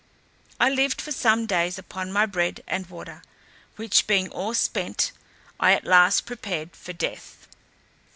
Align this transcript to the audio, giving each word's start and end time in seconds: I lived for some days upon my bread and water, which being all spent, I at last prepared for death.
I 0.59 0.71
lived 0.71 0.99
for 0.99 1.11
some 1.11 1.45
days 1.45 1.77
upon 1.77 2.11
my 2.11 2.25
bread 2.25 2.63
and 2.65 2.89
water, 2.89 3.21
which 3.75 4.07
being 4.07 4.29
all 4.29 4.55
spent, 4.55 5.11
I 5.59 5.73
at 5.73 5.85
last 5.85 6.25
prepared 6.25 6.75
for 6.75 6.91
death. 6.91 7.47